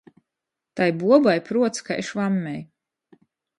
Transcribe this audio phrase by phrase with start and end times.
[0.79, 2.59] Tai buobai pruots kai švammei!